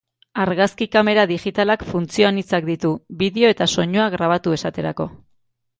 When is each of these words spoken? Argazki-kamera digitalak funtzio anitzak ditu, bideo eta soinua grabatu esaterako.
Argazki-kamera 0.43 1.25
digitalak 1.31 1.85
funtzio 1.91 2.31
anitzak 2.31 2.67
ditu, 2.73 2.95
bideo 3.23 3.53
eta 3.57 3.73
soinua 3.77 4.13
grabatu 4.19 4.59
esaterako. 4.61 5.13